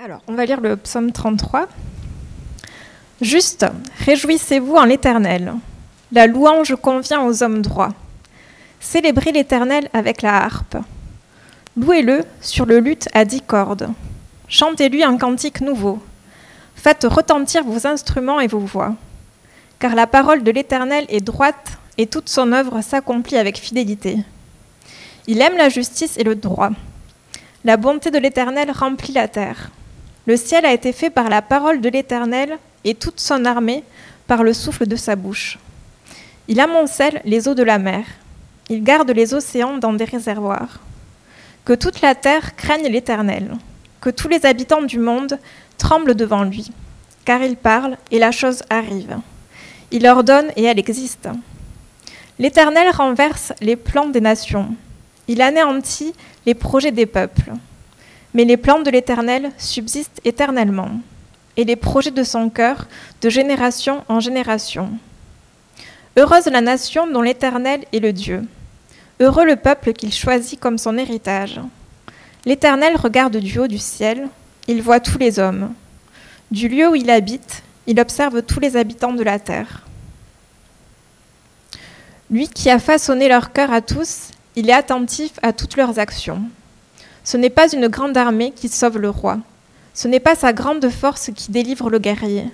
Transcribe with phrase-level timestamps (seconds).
[0.00, 1.66] Alors, on va lire le psaume 33.
[3.20, 3.66] Juste,
[4.06, 5.54] réjouissez-vous en l'Éternel.
[6.12, 7.92] La louange convient aux hommes droits.
[8.78, 10.76] Célébrez l'Éternel avec la harpe.
[11.76, 13.88] Louez-le sur le luth à dix cordes.
[14.46, 16.00] Chantez-lui un cantique nouveau.
[16.76, 18.94] Faites retentir vos instruments et vos voix.
[19.80, 24.18] Car la parole de l'Éternel est droite et toute son œuvre s'accomplit avec fidélité.
[25.26, 26.70] Il aime la justice et le droit.
[27.64, 29.72] La bonté de l'Éternel remplit la terre.
[30.28, 33.82] Le ciel a été fait par la parole de l'Éternel et toute son armée
[34.26, 35.58] par le souffle de sa bouche.
[36.48, 38.04] Il amoncelle les eaux de la mer.
[38.68, 40.80] Il garde les océans dans des réservoirs.
[41.64, 43.56] Que toute la terre craigne l'Éternel.
[44.02, 45.38] Que tous les habitants du monde
[45.78, 46.72] tremblent devant lui.
[47.24, 49.16] Car il parle et la chose arrive.
[49.90, 51.30] Il ordonne et elle existe.
[52.38, 54.76] L'Éternel renverse les plans des nations.
[55.26, 56.12] Il anéantit
[56.44, 57.52] les projets des peuples.
[58.34, 60.90] Mais les plans de l'Éternel subsistent éternellement,
[61.56, 62.86] et les projets de son cœur
[63.20, 64.90] de génération en génération.
[66.16, 68.42] Heureuse la nation dont l'Éternel est le Dieu.
[69.20, 71.60] Heureux le peuple qu'il choisit comme son héritage.
[72.44, 74.28] L'Éternel regarde du haut du ciel,
[74.68, 75.72] il voit tous les hommes.
[76.50, 79.82] Du lieu où il habite, il observe tous les habitants de la terre.
[82.30, 86.42] Lui qui a façonné leur cœur à tous, il est attentif à toutes leurs actions.
[87.30, 89.36] Ce n'est pas une grande armée qui sauve le roi.
[89.92, 92.46] Ce n'est pas sa grande force qui délivre le guerrier.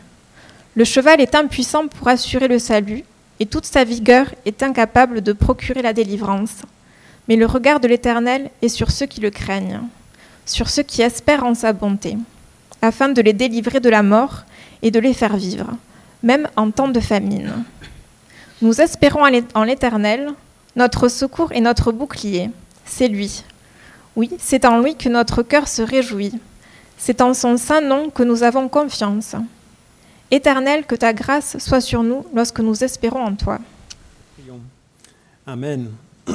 [0.74, 3.04] Le cheval est impuissant pour assurer le salut,
[3.38, 6.62] et toute sa vigueur est incapable de procurer la délivrance.
[7.28, 9.80] Mais le regard de l'Éternel est sur ceux qui le craignent,
[10.44, 12.18] sur ceux qui espèrent en sa bonté,
[12.82, 14.42] afin de les délivrer de la mort
[14.82, 15.70] et de les faire vivre,
[16.24, 17.62] même en temps de famine.
[18.60, 19.22] Nous espérons
[19.54, 20.32] en l'Éternel,
[20.74, 22.50] notre secours et notre bouclier.
[22.84, 23.44] C'est lui.
[24.16, 26.32] Oui, c'est en lui que notre cœur se réjouit.
[26.96, 29.34] C'est en son saint nom que nous avons confiance.
[30.30, 33.58] Éternel, que ta grâce soit sur nous lorsque nous espérons en toi.
[35.46, 35.90] Amen.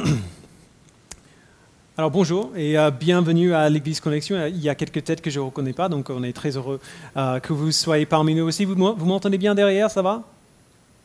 [1.96, 4.46] Alors bonjour et euh, bienvenue à l'Église Connexion.
[4.46, 6.80] Il y a quelques têtes que je ne reconnais pas, donc on est très heureux
[7.16, 8.64] euh, que vous soyez parmi nous aussi.
[8.64, 10.22] Vous m'entendez bien derrière, ça va?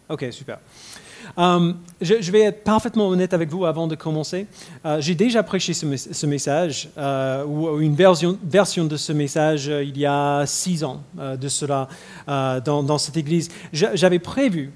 [0.07, 0.59] Ok, super.
[1.37, 4.47] Euh, je, vais être parfaitement honnête avec vous avant de commencer.
[4.85, 9.97] Euh, j'ai déjà prêché ce, message, euh, ou une version, version, de ce message, il
[9.97, 11.87] y a six ans de cela
[12.27, 13.49] dans cette église.
[13.73, 14.71] J'avais prévu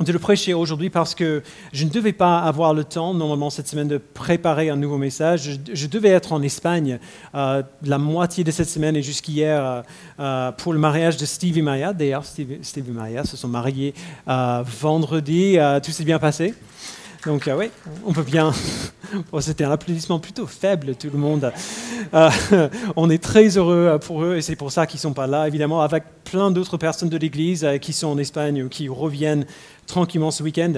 [0.00, 1.42] de le prêcher aujourd'hui parce que
[1.72, 5.58] je ne devais pas avoir le temps, normalement cette semaine, de préparer un nouveau message.
[5.72, 6.98] Je, devais être en Espagne
[7.34, 9.82] euh, la moitié de cette semaine et jusqu'hier euh,
[10.20, 11.92] euh, pour le mariage de Steve et Maya.
[11.92, 13.94] D'ailleurs, Steve, Steve, et Maya se sont mariés
[14.26, 15.58] vendredi.
[15.82, 16.54] tout s'est bien passé.
[17.24, 17.70] Donc oui,
[18.04, 18.52] on peut bien...
[19.40, 21.52] C'était un applaudissement plutôt faible, tout le monde.
[22.96, 25.46] on est très heureux pour eux et c'est pour ça qu'ils ne sont pas là,
[25.46, 29.46] évidemment, avec plein d'autres personnes de l'Église qui sont en Espagne ou qui reviennent
[29.86, 30.74] tranquillement ce week-end.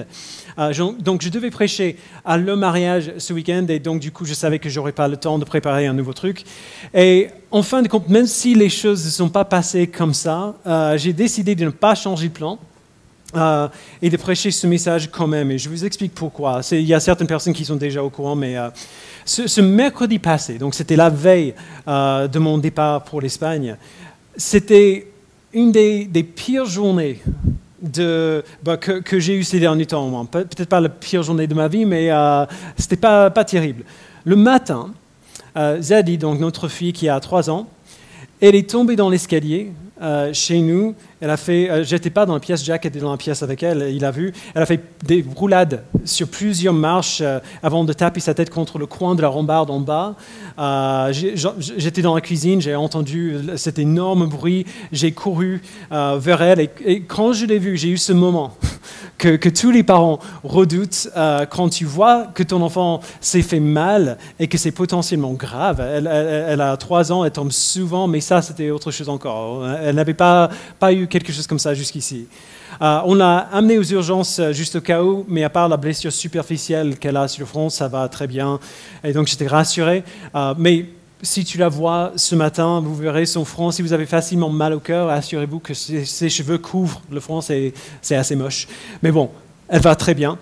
[0.57, 4.33] Euh, donc je devais prêcher à le mariage ce week-end et donc du coup je
[4.33, 6.45] savais que j'aurais pas le temps de préparer un nouveau truc.
[6.93, 10.55] Et en fin de compte, même si les choses ne sont pas passées comme ça,
[10.65, 12.59] euh, j'ai décidé de ne pas changer de plan.
[13.35, 13.67] Euh,
[14.01, 15.51] et de prêcher ce message quand même.
[15.51, 16.61] Et je vous explique pourquoi.
[16.71, 18.55] Il y a certaines personnes qui sont déjà au courant, mais
[19.23, 21.53] ce, mercredi passé, donc c'était la veille
[21.85, 23.75] de mon départ pour l'Espagne,
[24.35, 25.11] c'était
[25.53, 27.21] une des, des, pires journées
[27.81, 30.25] de, bah, que, j'ai eu ces derniers temps.
[30.25, 32.45] Peut-être pas la pire journée de ma vie, mais euh,
[32.77, 33.83] ce n'était pas, pas terrible.
[34.25, 34.91] Le matin,
[35.57, 37.67] euh, Zadie, donc notre fille qui a 3 ans,
[38.41, 40.95] elle est tombée dans l'escalier euh, chez nous.
[41.21, 43.61] Elle a fait, euh, j'étais pas dans la pièce, Jack était dans la pièce avec
[43.61, 44.31] elle, il a vu.
[44.55, 48.77] Elle a fait des roulades sur plusieurs marches euh, avant de taper sa tête contre
[48.77, 50.15] le coin de la rambarde en bas.
[51.11, 57.33] J'étais dans la cuisine, j'ai entendu cet énorme bruit, j'ai couru vers elle et, quand
[57.33, 58.55] je l'ai vue, j'ai eu ce moment
[59.17, 61.09] que, que, tous les parents redoutent
[61.49, 65.79] quand tu vois que ton enfant s'est fait mal et que c'est potentiellement grave.
[65.79, 69.95] Elle, elle, a trois ans, elle tombe souvent, mais ça c'était autre chose encore elle
[69.95, 70.49] n'avait pas,
[70.79, 72.27] pas eu quelque chose comme ça jusqu'ici.
[72.81, 75.75] Euh, on l'a amenée aux urgences euh, juste au cas où, mais à part la
[75.75, 78.59] blessure superficielle qu'elle a sur le front, ça va très bien.
[79.03, 80.03] Et donc j'étais rassuré.
[80.35, 80.85] Euh, mais
[81.21, 83.71] si tu la vois ce matin, vous verrez son front.
[83.71, 87.41] Si vous avez facilement mal au cœur, assurez-vous que ses, cheveux couvrent le front.
[87.41, 87.73] C'est
[88.11, 88.67] assez moche.
[89.03, 89.29] Mais bon,
[89.67, 90.37] elle va très bien.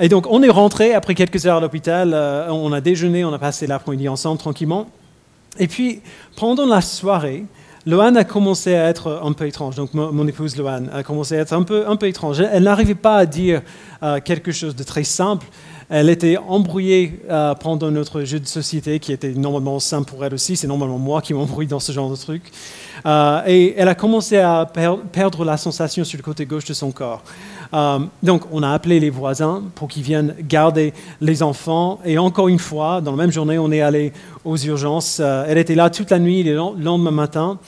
[0.00, 2.14] Et donc on est rentré après quelques heures à l'hôpital.
[2.48, 4.88] on a déjeuné, on a passé l'après-midi ensemble tranquillement.
[5.58, 6.00] Et puis
[6.36, 7.44] pendant la soirée,
[7.86, 9.76] Loane a commencé à être un peu étrange.
[9.76, 12.40] Donc, mon, épouse Loane a commencé à être un peu, un peu étrange.
[12.40, 13.62] Elle n'arrivait pas à dire
[14.02, 15.46] euh, quelque chose de très simple.
[15.90, 20.34] Elle était embrouillée euh, pendant notre jeu de société, qui était normalement simple pour elle
[20.34, 20.54] aussi.
[20.54, 22.42] C'est normalement moi qui m'embrouille dans ce genre de truc.
[23.06, 24.70] Euh, et elle a commencé à
[25.12, 27.22] perdre la sensation sur le côté gauche de son corps.
[27.74, 32.00] Euh, donc, on a appelé les voisins pour qu'ils viennent garder les enfants.
[32.04, 34.12] Et encore une fois, dans la même journée, on est allé
[34.44, 35.20] aux urgences.
[35.20, 37.58] elle était là toute la nuit, le lendemain matin.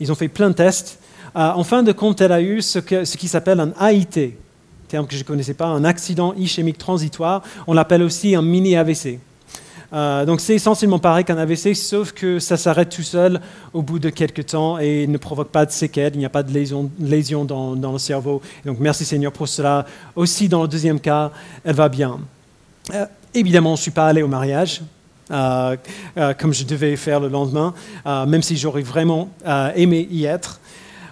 [0.00, 0.98] Ils ont fait plein de tests.
[1.34, 4.34] en fin de compte, elle a eu ce, ce qui s'appelle un AIT
[4.90, 7.42] terme que je ne connaissais pas, un accident ischémique transitoire.
[7.66, 9.20] On l'appelle aussi un mini AVC.
[9.92, 13.40] Euh, donc c'est essentiellement pareil qu'un AVC, sauf que ça s'arrête tout seul
[13.72, 16.42] au bout de quelques temps et ne provoque pas de séquelles, il n'y a pas
[16.42, 18.40] de lésion, dans, le cerveau.
[18.64, 19.86] donc merci Seigneur pour cela.
[20.14, 21.32] Aussi dans le deuxième cas,
[21.64, 22.20] elle va bien.
[22.94, 24.82] Euh, évidemment, je ne suis pas allé au mariage.
[25.32, 25.76] Euh,
[26.38, 27.72] comme je devais faire le lendemain,
[28.04, 29.28] même si j'aurais vraiment
[29.76, 30.58] aimé y être.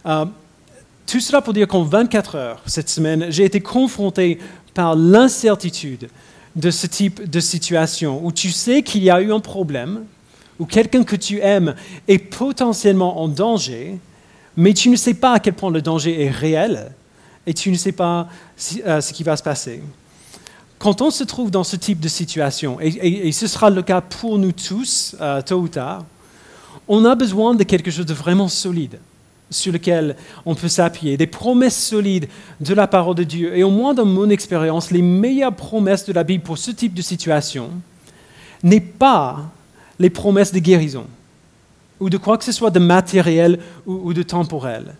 [0.05, 4.41] Tout cela pour dire qu'en 24 heures, cette semaine, j'ai été confronté
[4.75, 6.09] par l'incertitude
[6.59, 10.05] de ce type de situation où tu sais qu'il y a eu un problème,
[10.59, 11.75] où quelqu'un que tu aimes
[12.09, 13.99] est potentiellement en danger,
[14.57, 16.91] mais tu ne sais pas à quel point le danger est réel
[17.47, 18.29] et tu ne sais pas
[18.85, 19.81] euh, ce qui va se passer.
[20.79, 24.39] Quand on se trouve dans ce type de situation, et, ce sera le cas pour
[24.39, 26.05] nous tous, euh, tôt ou tard,
[26.89, 28.99] on a besoin de quelque chose de vraiment solide
[29.51, 32.29] sur lequel on peut s'appuyer, des promesses solides
[32.61, 33.57] de la parole de Dieu.
[33.57, 36.95] Et au moins dans mon expérience, les meilleures promesses de la Bible pour ce type
[36.95, 37.71] de situation
[38.63, 39.51] n'est pas
[39.99, 41.07] les promesses de guérison
[42.01, 44.95] ou de quoi que ce soit de matériel ou, de temporel.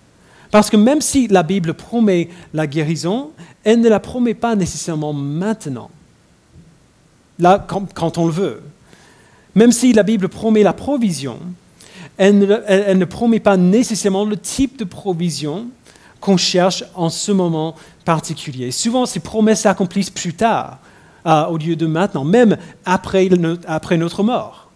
[0.51, 3.31] Parce que même si la Bible promet la guérison,
[3.63, 5.91] elle ne la promet pas nécessairement maintenant,
[7.39, 8.63] là, quand on le veut.
[9.55, 11.39] Même si la Bible promet la provision,
[12.19, 15.69] elle ne, promet pas nécessairement le type de provision
[16.21, 18.73] qu'on cherche en ce moment particulier.
[18.73, 20.79] Souvent, ces promesses s'accomplissent plus tard,
[21.27, 23.29] euh, au lieu de maintenant, même après,
[23.67, 24.71] après notre mort.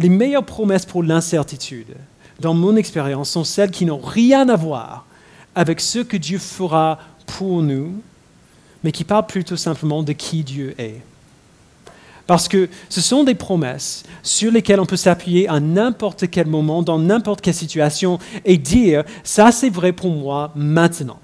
[0.00, 1.94] Les meilleures promesses pour l'incertitude,
[2.40, 5.06] dans mon expérience, sont celles qui n'ont rien à voir
[5.54, 7.94] avec ce que Dieu fera pour nous,
[8.82, 11.00] mais qui parlent plutôt simplement de qui Dieu est.
[12.26, 16.82] Parce que ce sont des promesses sur lesquelles on peut s'appuyer à n'importe quel moment,
[16.82, 21.18] dans n'importe quelle situation, et dire, ça c'est vrai pour moi maintenant.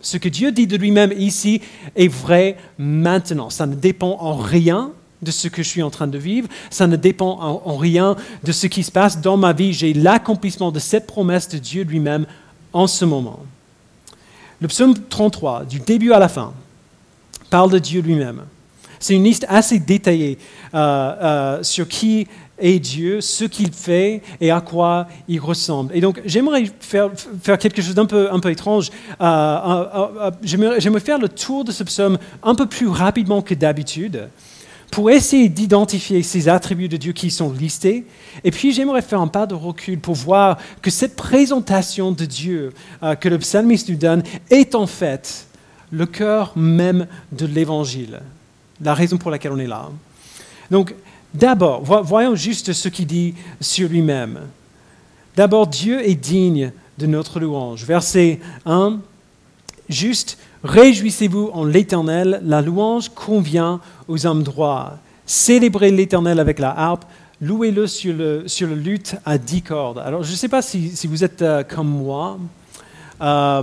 [0.00, 1.60] Ce que Dieu dit de lui-même ici
[1.96, 3.50] est vrai maintenant.
[3.50, 4.92] Ça ne dépend en rien
[5.22, 8.52] de ce que je suis en train de vivre, ça ne dépend en, rien de
[8.52, 9.72] ce qui se passe dans ma vie.
[9.72, 12.26] J'ai l'accomplissement de cette promesse de Dieu lui-même
[12.72, 13.40] en ce moment.
[14.60, 16.52] Le psaume 33, du début à la fin,
[17.50, 18.42] parle de Dieu lui-même.
[19.00, 20.38] C'est une liste assez détaillée
[20.74, 22.26] euh, euh, sur qui
[22.58, 25.94] est Dieu, ce qu'il fait et à quoi il ressemble.
[25.94, 27.10] Et donc, j'aimerais faire,
[27.58, 28.90] quelque chose d'un peu, étrange.
[29.20, 34.28] Euh, j'aimerais faire le tour de ce psaume un peu plus rapidement que d'habitude
[34.90, 38.06] pour essayer d'identifier ces attributs de Dieu qui sont listés.
[38.42, 42.72] Et puis j'aimerais faire un pas de recul pour voir que cette présentation de Dieu
[43.20, 45.46] que le psalmiste nous donne est en fait
[45.90, 48.20] le cœur même de l'Évangile
[48.80, 49.88] la raison pour laquelle on est là.
[50.70, 50.94] Donc,
[51.34, 54.40] d'abord, voyons juste ce qu'il dit sur lui-même.
[55.36, 57.84] D'abord, Dieu est digne de notre louange.
[57.84, 58.98] Verset 1,
[59.88, 64.98] juste, réjouissez-vous en l'Éternel, la louange convient aux hommes droits.
[65.26, 67.04] Célébrez l'Éternel avec la harpe,
[67.40, 69.98] louez-le sur le, sur le luth à dix cordes.
[69.98, 72.38] Alors, je ne sais pas si, vous êtes euh, comme moi.
[73.20, 73.62] Euh,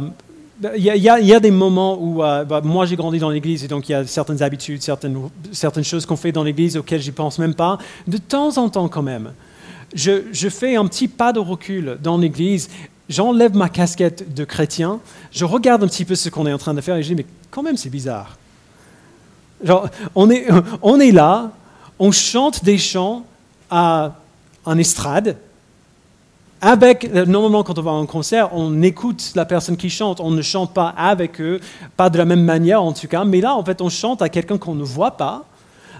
[0.77, 3.89] il y, a, des moments où, euh, bah, moi j'ai grandi dans l'église et donc
[3.89, 7.53] il y a certaines habitudes, certaines, choses qu'on fait dans l'église auxquelles je pense même
[7.53, 7.77] pas.
[8.07, 9.33] De temps en temps quand même,
[9.93, 12.69] je, fais un petit pas de recul dans l'église,
[13.09, 14.99] j'enlève ma casquette de chrétien,
[15.31, 17.15] je regarde un petit peu ce qu'on est en train de faire et je dis
[17.15, 18.37] mais quand même c'est bizarre.
[20.15, 20.47] On, est,
[20.81, 21.51] on est là,
[21.99, 23.25] on chante des chants
[23.69, 24.15] à,
[24.63, 25.37] en estrade,
[26.63, 30.41] euh, normalement, quand on va un concert, on écoute la personne qui chante, on ne
[30.41, 31.59] chante pas avec eux,
[31.97, 34.29] pas de la même manière en tout cas, mais là, en fait, on chante à
[34.29, 35.45] quelqu'un qu'on ne voit pas,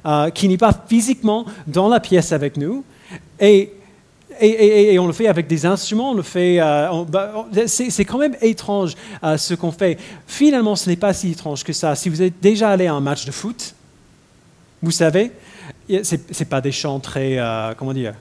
[0.06, 2.84] euh, qui n'est pas physiquement dans la pièce avec nous,
[3.40, 3.72] et,
[5.00, 6.60] on le fait avec des instruments, on le fait.
[6.60, 8.96] Euh, bah, c'est quand même étrange
[9.38, 9.98] ce qu'on fait.
[10.28, 11.96] Finalement, ce n'est pas si étrange que ça.
[11.96, 13.74] Si vous êtes déjà allé à un match de foot,
[14.82, 15.32] vous savez,
[15.88, 17.40] ce n'est pas des chants très,
[17.78, 18.16] comment dire,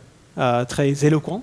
[0.69, 1.43] très éloquents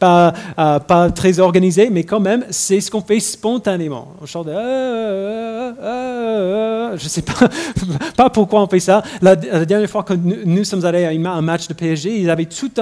[0.00, 4.14] pas, euh, pas très organisé, mais quand même, c'est ce qu'on fait spontanément.
[4.20, 7.22] On chante euh, euh, je ne sais
[8.16, 9.04] pas, pourquoi on fait ça.
[9.22, 12.80] La, dernière fois que nous, sommes allés à un match de PSG, ils avaient toute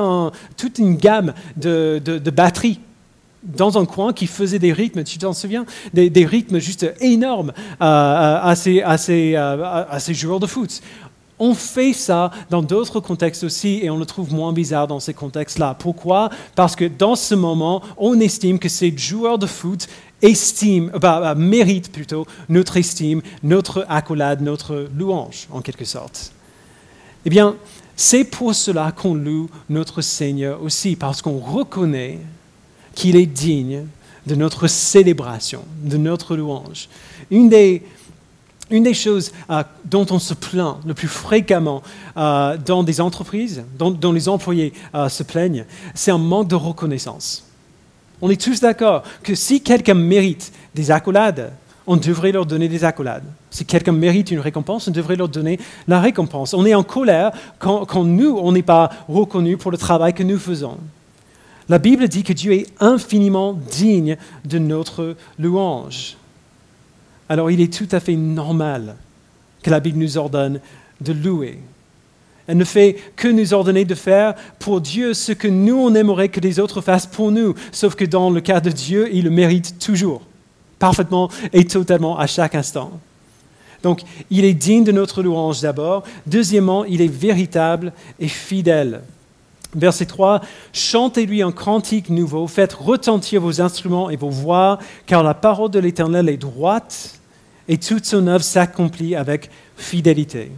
[0.78, 2.80] une gamme de, batteries
[3.42, 5.64] dans un coin qui faisait des rythmes, tu t'en souviens?
[5.92, 10.80] Des, rythmes juste énormes à ces joueurs de foot.
[11.38, 15.14] On fait ça dans d'autres contextes aussi et on le trouve moins bizarre dans ces
[15.14, 15.76] contextes-là.
[15.78, 16.30] Pourquoi?
[16.54, 19.88] Parce que dans ce moment, on estime que ces joueurs de foot
[20.20, 26.32] estiment, bah, bah, méritent plutôt notre estime, notre accolade, notre louange, en quelque sorte.
[27.24, 27.56] Eh bien,
[27.96, 32.18] c'est pour cela qu'on loue notre Seigneur aussi, parce qu'on reconnaît
[32.94, 33.86] qu'il est digne
[34.26, 36.88] de notre célébration, de notre louange.
[37.30, 37.82] Une des,
[38.70, 41.82] une des choses euh, dont on se plaint le plus fréquemment
[42.16, 47.44] euh, dans des entreprises, dont, les employés euh, se plaignent, c'est un manque de reconnaissance.
[48.20, 51.52] On est tous d'accord que si quelqu'un mérite des accolades,
[51.86, 53.24] on devrait leur donner des accolades.
[53.50, 56.52] Si quelqu'un mérite une récompense, on devrait leur donner la récompense.
[56.52, 60.22] On est en colère quand, quand nous, on n'est pas reconnus pour le travail que
[60.22, 60.76] nous faisons.
[61.70, 66.17] La Bible dit que Dieu est infiniment digne de notre louange
[67.28, 68.96] alors il est tout à fait normal
[69.62, 70.60] que la Bible nous ordonne
[71.00, 71.58] de louer.
[72.46, 76.30] Elle ne fait que nous ordonner de faire pour Dieu ce que nous, on aimerait
[76.30, 77.54] que les autres fassent pour nous.
[77.72, 80.22] Sauf que dans le cas de Dieu, il le mérite toujours,
[80.78, 82.98] parfaitement et totalement à chaque instant.
[83.82, 86.04] Donc, il est digne de notre louange d'abord.
[86.26, 89.02] Deuxièmement, il est véritable et fidèle.
[89.74, 90.40] Verset 3,
[90.72, 95.78] Chantez-lui un cantique nouveau, faites retentir vos instruments et vos voix, car la parole de
[95.78, 97.18] l'Éternel est droite
[97.68, 100.50] et toute son œuvre s'accomplit avec fidélité.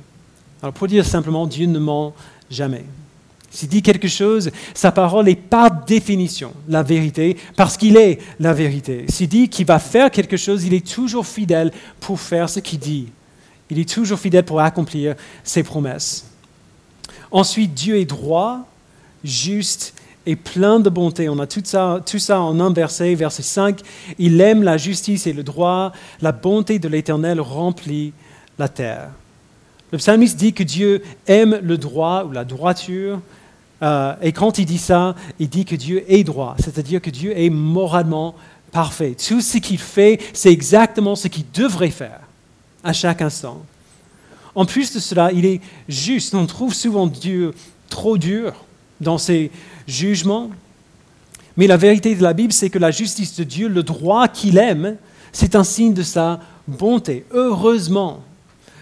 [0.62, 2.14] Alors pour dire simplement, Dieu ne ment
[2.50, 2.84] jamais.
[3.50, 8.52] S'il dit quelque chose, sa parole est par définition la vérité, parce qu'il est la
[8.52, 9.06] vérité.
[9.08, 12.78] S'il dit qu'il va faire quelque chose, il est toujours fidèle pour faire ce qu'il
[12.78, 13.08] dit.
[13.68, 16.26] Il est toujours fidèle pour accomplir ses promesses.
[17.32, 18.69] Ensuite, Dieu est droit,
[19.24, 19.94] juste
[20.26, 21.28] et plein de bonté.
[21.28, 23.80] On a tout ça, tout ça en un verset, verset 5.
[24.18, 25.92] Il aime la justice et le droit.
[26.20, 28.12] La bonté de l'Éternel remplit
[28.58, 29.08] la terre.
[29.92, 33.20] Le psalmiste dit que Dieu aime le droit ou la droiture.
[33.82, 37.36] Euh, et quand il dit ça, il dit que Dieu est droit, c'est-à-dire que Dieu
[37.36, 38.34] est moralement
[38.72, 39.16] parfait.
[39.16, 42.20] Tout ce qu'il fait, c'est exactement ce qu'il devrait faire
[42.84, 43.64] à chaque instant.
[44.54, 46.34] En plus de cela, il est juste.
[46.34, 47.54] On trouve souvent Dieu
[47.88, 48.52] trop dur
[49.00, 49.50] dans ses
[49.86, 50.50] jugements.
[51.56, 54.58] Mais la vérité de la Bible, c'est que la justice de Dieu, le droit qu'il
[54.58, 54.96] aime,
[55.32, 57.24] c'est un signe de sa bonté.
[57.32, 58.22] Heureusement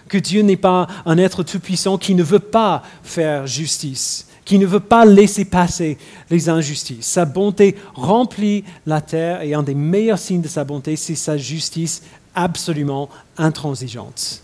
[0.09, 4.67] que Dieu n'est pas un être tout-puissant qui ne veut pas faire justice, qui ne
[4.67, 5.99] veut pas laisser passer
[6.31, 7.07] les injustices.
[7.07, 11.37] Sa bonté remplit la terre et un des meilleurs signes de sa bonté, c'est sa
[11.37, 12.03] justice
[12.35, 14.43] absolument intransigeante.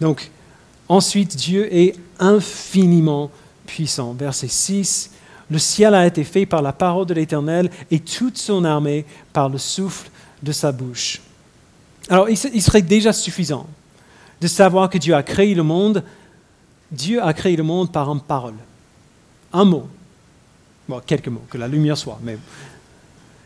[0.00, 0.30] Donc,
[0.88, 3.30] ensuite, Dieu est infiniment
[3.68, 4.14] puissant.
[4.14, 5.10] Verset 6,
[5.50, 9.48] le ciel a été fait par la parole de l'Éternel et toute son armée par
[9.48, 10.10] le souffle
[10.42, 11.20] de sa bouche.
[12.08, 13.66] Alors, il serait déjà suffisant
[14.40, 16.02] de savoir que Dieu a créé le monde.
[16.90, 18.54] Dieu a créé le monde par une parole,
[19.52, 19.86] un mot,
[20.88, 22.38] bon, quelques mots, que la lumière soit, mais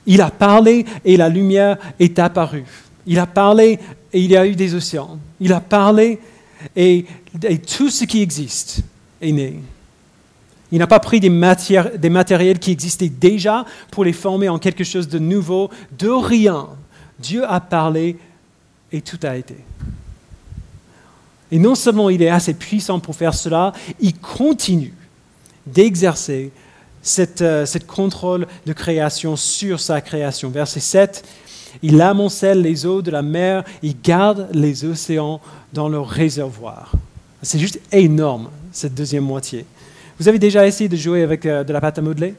[0.07, 2.65] il a parlé et la lumière est apparue.
[3.05, 3.81] Il a parlé
[4.13, 5.19] et il y a eu des océans.
[5.41, 6.21] Il a parlé
[6.77, 7.05] et
[7.67, 8.83] tout ce qui existe
[9.21, 9.61] est né.
[10.73, 15.07] Il n'a pas pris des, matériels qui existaient déjà pour les former en quelque chose
[15.07, 15.69] de nouveau.
[15.99, 16.67] De rien,
[17.19, 18.17] Dieu a parlé
[18.91, 19.57] et tout a été.
[21.51, 24.95] Et non seulement il est assez puissant pour faire cela, il continue
[25.67, 26.51] d'exercer
[27.03, 30.49] cette, euh, contrôle de création sur sa création.
[30.49, 31.25] Verset 7,
[31.83, 35.43] il amoncelle les eaux de la mer, il garde les océans
[35.75, 36.93] dans leur réservoir.
[37.43, 39.67] C'est juste énorme, cette deuxième moitié.
[40.23, 42.37] Vous avez déjà essayé de jouer avec euh, de la pâte à modeler?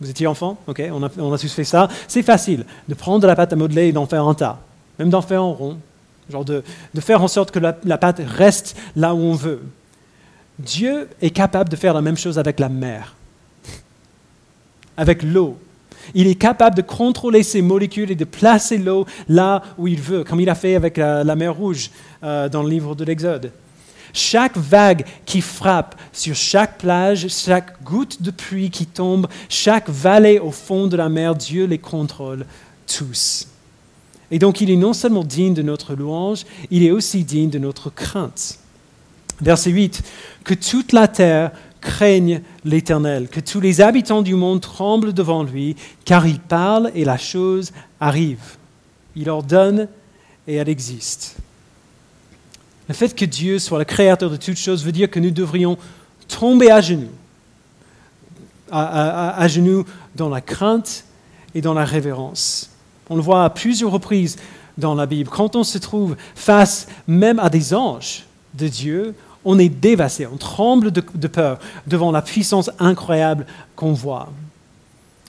[0.00, 0.56] Vous étiez enfant?
[0.66, 1.86] Ok, on a, on a fait ça.
[2.08, 4.58] C'est facile de prendre de la pâte à modeler et d'en faire un tas,
[4.98, 5.76] même d'en faire en rond,
[6.30, 9.60] genre de, de faire en sorte que la, la, pâte reste là où on veut.
[10.58, 13.14] Dieu est capable de faire la même chose avec la mer,
[14.96, 15.58] avec l'eau.
[16.14, 20.24] Il est capable de contrôler ses molécules et de placer l'eau là où il veut,
[20.24, 21.90] comme il a fait avec la, mer Rouge
[22.24, 23.52] euh, dans le livre de l'Exode.
[24.16, 30.38] Chaque vague qui frappe sur chaque plage, chaque goutte de pluie qui tombe, chaque vallée
[30.38, 32.46] au fond de la mer, Dieu les contrôle
[32.86, 33.46] tous.
[34.30, 37.58] Et donc il est non seulement digne de notre louange, il est aussi digne de
[37.58, 38.58] notre crainte.
[39.42, 40.02] Verset 8,
[40.44, 41.50] que toute la terre
[41.82, 47.04] craigne l'Éternel, que tous les habitants du monde tremblent devant lui, car il parle et
[47.04, 47.70] la chose
[48.00, 48.56] arrive.
[49.14, 49.88] Il ordonne
[50.48, 51.36] et elle existe.
[52.88, 55.76] Le fait que Dieu soit le créateur de toutes choses veut dire que nous devrions
[56.28, 57.10] tomber à genoux,
[58.70, 61.04] à, genoux dans la crainte
[61.54, 62.70] et dans la révérence.
[63.10, 64.36] On le voit à plusieurs reprises
[64.78, 65.30] dans la Bible.
[65.30, 68.24] Quand on se trouve face même à des anges
[68.54, 69.14] de Dieu,
[69.44, 74.28] on est dévasté, on tremble de peur devant la puissance incroyable qu'on voit.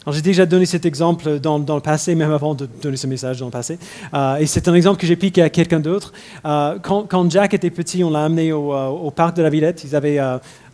[0.09, 3.47] J'ai déjà donné cet exemple dans, le passé, même avant de donner ce message dans
[3.47, 3.77] le passé.
[4.13, 6.13] Euh, et c'est un exemple que j'ai piqué à quelqu'un d'autre.
[6.45, 9.83] Euh, quand, Jack était petit, on l'a amené au, euh, parc de la Villette.
[9.83, 10.19] Ils avaient,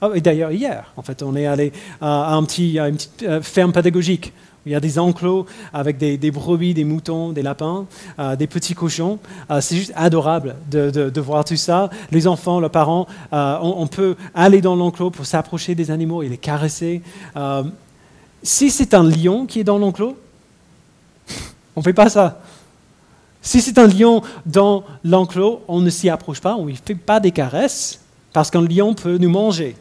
[0.01, 3.71] oh, et d'ailleurs hier, en fait, on est allé à, un petit, une petite ferme
[3.71, 4.33] pédagogique.
[4.65, 7.85] Il y a des enclos avec des, brebis, des moutons, des lapins,
[8.37, 9.19] des petits cochons.
[9.59, 11.89] c'est juste adorable de, voir tout ça.
[12.11, 16.29] Les enfants, leurs parents, on, on, peut aller dans l'enclos pour s'approcher des animaux et
[16.29, 17.01] les caresser.
[18.43, 20.17] Si c'est un lion qui est dans l'enclos,
[21.75, 22.41] on ne fait pas ça.
[23.41, 27.19] Si c'est un lion dans l'enclos, on ne s'y approche pas, on ne fait pas
[27.19, 27.99] des caresses,
[28.33, 29.75] parce qu'un lion peut nous manger.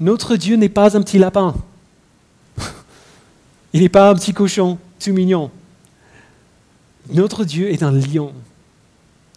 [0.00, 1.54] Notre Dieu n'est pas un petit lapin.
[3.72, 5.50] Il n'est pas un petit cochon tout mignon.
[7.10, 8.32] Notre Dieu est un lion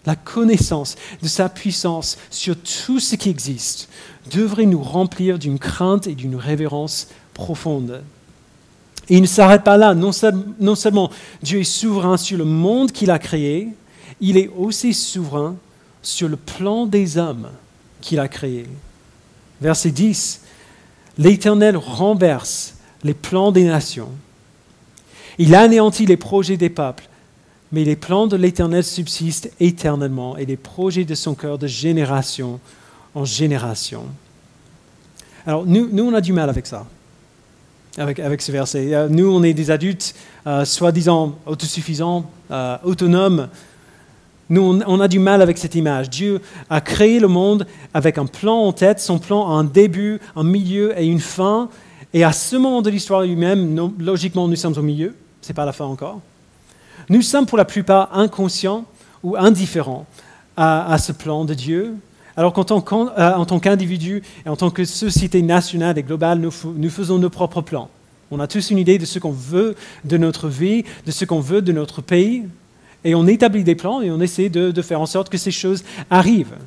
[0.07, 3.89] la connaissance de sa puissance sur tout ce qui existe
[4.31, 8.01] devrait nous remplir d'une crainte et d'une révérence profonde.
[9.09, 9.93] Et il ne s'arrête pas là.
[9.93, 10.13] Non,
[10.75, 11.11] seulement
[11.43, 13.69] Dieu est souverain sur le monde qu'il a créé,
[14.21, 15.55] il est aussi souverain
[16.01, 17.49] sur le plan des hommes
[17.99, 18.67] qu'il a créés.
[19.59, 20.41] Verset 10.
[21.17, 24.11] L'Éternel renverse les plans des nations.
[25.37, 27.07] Il anéantit les projets des peuples
[27.71, 32.59] mais les plans de l'Éternel subsistent éternellement et les projets de son cœur de génération
[33.13, 34.03] en génération.
[35.45, 36.85] Alors, nous, nous on a du mal avec ça,
[37.97, 38.93] avec, avec ce verset.
[38.93, 40.13] Euh, nous, on est des adultes,
[40.45, 43.49] euh, soi-disant autosuffisants, euh, autonomes.
[44.49, 46.09] Nous, on, on, a du mal avec cette image.
[46.09, 48.99] Dieu a créé le monde avec un plan en tête.
[48.99, 51.69] Son plan a un début, un milieu et une fin.
[52.13, 55.15] Et à ce moment de l'histoire lui-même, logiquement, nous sommes au milieu.
[55.41, 56.21] Ce n'est pas la fin encore.
[57.09, 58.85] Nous sommes pour la plupart inconscients
[59.23, 60.05] ou indifférents
[60.57, 61.95] à, ce plan de Dieu.
[62.35, 62.83] Alors qu'en tant
[63.17, 67.89] euh, qu'individu et en tant que société nationale et globale, nous, faisons nos propres plans.
[68.29, 71.39] On a tous une idée de ce qu'on veut de notre vie, de ce qu'on
[71.39, 72.43] veut de notre pays,
[73.05, 75.51] et on établit des plans et on essaie de, de faire en sorte que ces
[75.51, 76.57] choses arrivent.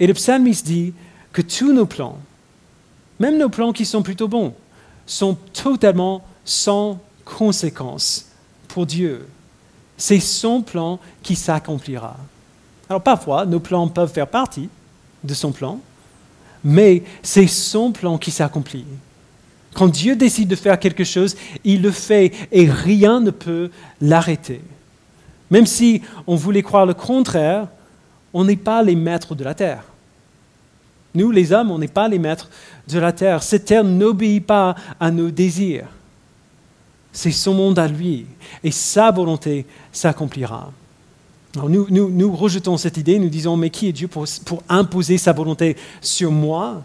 [0.00, 0.92] Et le psalmiste dit
[1.32, 2.18] que tous nos plans,
[3.20, 4.52] même nos plans qui sont plutôt bons,
[5.06, 8.31] sont totalement sans conséquence
[8.72, 9.28] pour Dieu.
[9.98, 12.16] C'est son plan qui s'accomplira.
[12.88, 14.68] Alors parfois, nos plans peuvent faire partie
[15.22, 15.78] de son plan,
[16.64, 18.86] mais c'est son plan qui s'accomplit.
[19.74, 24.62] Quand Dieu décide de faire quelque chose, il le fait et rien ne peut l'arrêter.
[25.50, 27.68] Même si on voulait croire le contraire,
[28.32, 29.84] on n'est pas les maîtres de la terre.
[31.14, 32.48] Nous, les hommes, on n'est pas les maîtres
[32.88, 33.42] de la terre.
[33.42, 35.88] Cette terre n'obéit pas à nos désirs.
[37.12, 38.26] C'est son monde à lui.
[38.64, 40.70] Et sa volonté s'accomplira.
[41.54, 44.26] Nous, nous, rejetons cette idée, nous disons, mais qui est Dieu pour,
[44.68, 46.82] imposer sa volonté sur moi?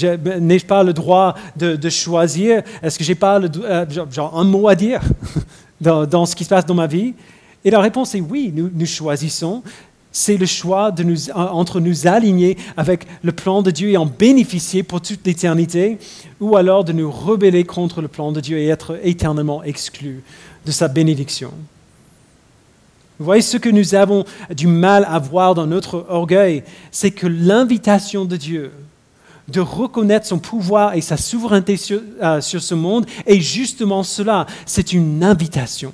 [0.00, 2.62] Ben, N'ai-je pas le droit de, choisir?
[2.82, 5.00] Est-ce que j'ai pas le, euh, genre, un mot à dire
[5.80, 7.14] dans, ce qui se passe dans ma vie?
[7.62, 9.62] Et la réponse est oui, nous, nous choisissons
[10.14, 10.94] c'est le choix
[11.34, 15.98] entre nous aligner avec le plan de Dieu et en bénéficier pour toute l'éternité,
[16.40, 20.22] ou alors de nous rebeller contre le plan de Dieu et être éternellement exclus
[20.64, 21.50] de sa bénédiction.
[23.18, 27.26] Vous voyez, ce que nous avons du mal à voir dans notre orgueil, c'est que
[27.26, 28.72] l'invitation de Dieu
[29.48, 34.46] de reconnaître son pouvoir et sa souveraineté sur, euh, sur ce monde est justement cela,
[34.64, 35.92] c'est une invitation.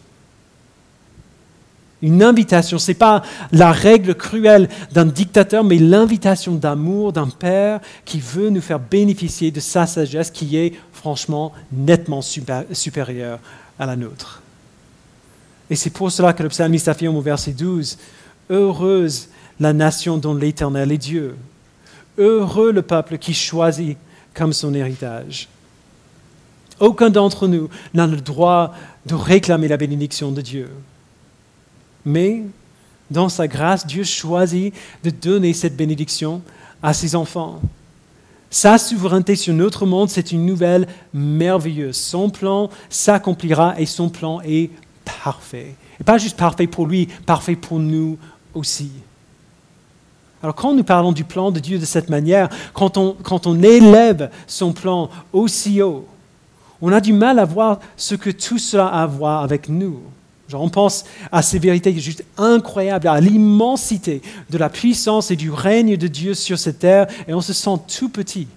[2.03, 7.81] Une invitation, ce n'est pas la règle cruelle d'un dictateur, mais l'invitation d'amour d'un Père
[8.05, 13.39] qui veut nous faire bénéficier de sa sagesse qui est franchement nettement supérieure
[13.79, 14.43] à la nôtre.
[15.69, 17.99] Et c'est pour cela que le psalmiste affirme au verset 12,
[18.49, 19.29] Heureuse
[19.61, 21.37] la nation dont l'Éternel est Dieu.
[22.19, 23.97] Heureux le peuple qui choisit
[24.35, 25.49] comme son héritage.
[26.81, 28.75] Aucun d'entre nous n'a le droit
[29.07, 30.71] de réclamer la bénédiction de Dieu.
[32.05, 32.43] Mais
[33.11, 36.43] dans sa grâce, Dieu choisit de donner cette bénédiction
[36.83, 37.61] à ses enfants.
[38.51, 41.97] Sa souveraineté sur notre monde, c'est une nouvelle merveilleuse.
[41.97, 44.71] Son plan s'accomplira et son plan est
[45.05, 45.75] parfait.
[46.01, 48.19] Et pas juste parfait pour lui, parfait pour nous
[48.55, 48.91] aussi.
[50.43, 53.63] Alors quand nous parlons du plan de Dieu de cette manière, quand on, quand on
[53.63, 56.09] élève son plan aussi haut,
[56.81, 60.01] on a du mal à voir ce que tout cela a à voir avec nous
[60.55, 65.97] on pense à ces vérités juste incroyables, à l'immensité de la puissance et du règne
[65.97, 68.49] de Dieu sur cette terre, et on se sent tout petit.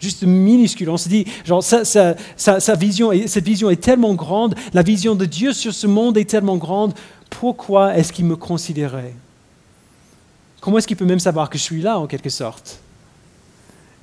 [0.00, 0.90] Juste minuscule.
[0.90, 5.74] On se dit, sa, vision, cette vision est tellement grande, la vision de Dieu sur
[5.74, 6.94] ce monde est tellement grande,
[7.30, 9.14] pourquoi est-ce qu'il me considérait?
[10.60, 12.80] Comment est-ce qu'il peut même savoir que je suis là, en quelque sorte?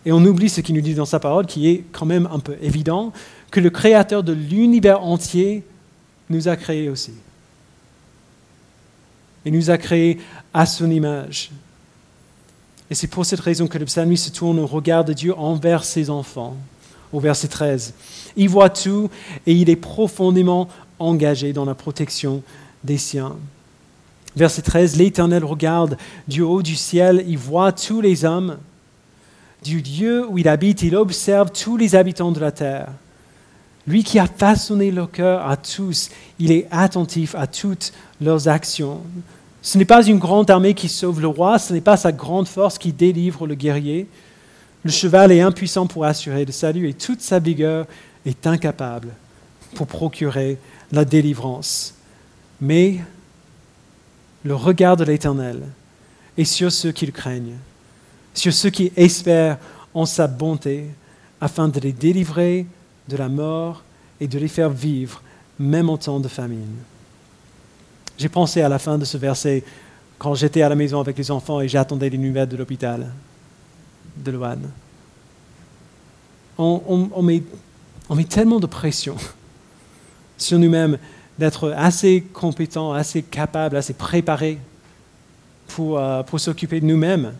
[0.06, 2.40] Et on oublie ce qu'il nous dit dans sa parole, qui est quand même un
[2.40, 3.12] peu évident,
[3.52, 5.64] que le Créateur de l'univers entier
[6.30, 7.14] nous a créés aussi.
[9.46, 10.20] Il nous a créés
[10.54, 11.52] à son image.
[12.90, 15.84] Et c'est pour cette raison que le psalmiste se tourne au regard de Dieu envers
[15.84, 16.56] ses enfants,
[17.12, 17.94] au verset 13.
[18.36, 19.10] Il voit tout
[19.46, 20.68] et il est profondément
[21.00, 22.44] engagé dans la protection
[22.84, 23.36] des siens.
[24.36, 28.58] Verset 13, l'Éternel regarde du haut du ciel, il voit tous les hommes.
[29.64, 32.90] Du lieu où il habite, il observe tous les habitants de la terre.
[33.88, 39.02] Lui qui a façonné le cœur à tous, il est attentif à toutes leurs actions.
[39.62, 42.48] Ce n'est pas une grande armée qui sauve le roi, ce n'est pas sa grande
[42.48, 44.08] force qui délivre le guerrier.
[44.84, 47.86] Le cheval est impuissant pour assurer le salut et toute sa vigueur
[48.26, 49.10] est incapable
[49.76, 50.58] pour procurer
[50.92, 51.96] la délivrance.
[52.62, 53.00] Mais
[54.44, 55.62] le regard de l'Éternel
[56.38, 57.58] est sur ceux qui le craignent,
[58.34, 59.58] sur ceux qui espèrent
[59.94, 60.86] en sa bonté,
[61.42, 62.66] afin de les délivrer
[63.08, 63.84] de la mort
[64.20, 65.22] et de les faire vivre,
[65.60, 66.76] même en temps de famine.
[68.18, 69.64] J'ai pensé à la fin de ce verset
[70.18, 73.12] quand j'étais à la maison avec les enfants et j'attendais les nouvelles de l'hôpital
[74.16, 74.70] de Loane.
[76.58, 77.44] On, met,
[78.30, 79.18] tellement de pression
[80.38, 80.98] sur nous-mêmes
[81.38, 84.58] d'être assez compétents, assez capables, assez préparés
[85.68, 87.34] pour, euh, pour s'occuper de nous-mêmes.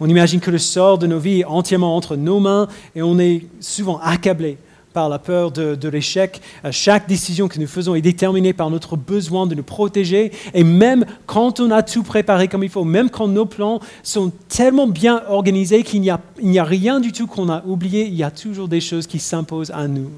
[0.00, 3.18] On imagine que le sort de nos vies est entièrement entre nos mains et on
[3.18, 4.58] est souvent accablé
[4.92, 6.40] par la peur de, l'échec.
[6.64, 10.30] Euh, chaque décision que nous faisons est déterminée par notre besoin de nous protéger.
[10.54, 14.32] Et même quand on a tout préparé comme il faut, même quand nos plans sont
[14.48, 16.20] tellement bien organisés qu'il n'y a,
[16.56, 19.72] a rien du tout qu'on a oublié, il y a toujours des choses qui s'imposent
[19.72, 20.10] à nous.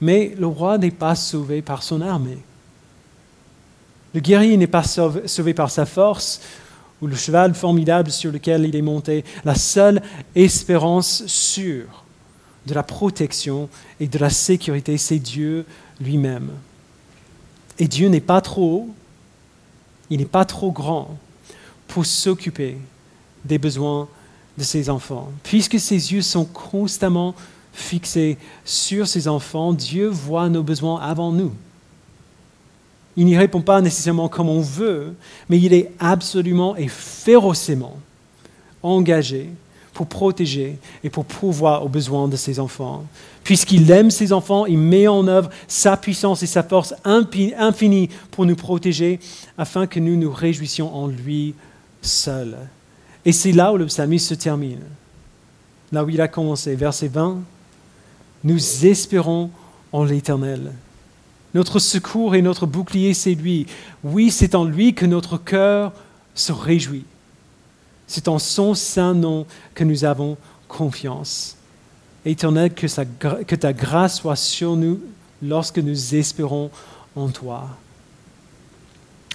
[0.00, 2.38] Mais le roi n'est pas sauvé par son armée.
[4.14, 6.40] Le guerrier n'est pas sauvé par sa force
[7.00, 9.24] ou le cheval formidable sur lequel il est monté.
[9.44, 10.02] La seule
[10.34, 12.04] espérance sûre
[12.66, 13.68] de la protection
[14.00, 15.64] et de la sécurité, c'est Dieu
[16.00, 16.50] lui-même.
[17.78, 18.94] Et Dieu n'est pas trop haut,
[20.10, 21.18] il n'est pas trop grand
[21.88, 22.78] pour s'occuper
[23.44, 24.08] des besoins
[24.58, 25.30] de ses enfants.
[25.42, 27.34] Puisque ses yeux sont constamment
[27.72, 31.52] fixés sur ses enfants, Dieu voit nos besoins avant nous.
[33.16, 35.14] Il n'y répond pas nécessairement comme on veut,
[35.48, 37.96] mais il est absolument et férocement
[38.82, 39.50] engagé
[39.94, 43.04] pour protéger et pour pourvoir aux besoins de ses enfants.
[43.42, 48.44] Puisqu'il aime ses enfants, il met en œuvre sa puissance et sa force infinie pour
[48.44, 49.18] nous protéger,
[49.56, 51.54] afin que nous nous réjouissions en lui
[52.02, 52.58] seul.
[53.24, 54.82] Et c'est là où le psalmiste se termine,
[55.90, 57.38] là où il a commencé, verset 20.
[58.44, 59.50] Nous espérons
[59.92, 60.72] en l'Éternel.
[61.56, 63.64] Notre secours et notre bouclier, c'est lui.
[64.04, 65.90] Oui, c'est en lui que notre cœur
[66.34, 67.06] se réjouit.
[68.06, 70.36] C'est en son saint nom que nous avons
[70.68, 71.56] confiance.
[72.26, 75.00] Éternel, que, ta grâce soit sur nous
[75.42, 76.70] lorsque nous espérons
[77.14, 77.70] en toi.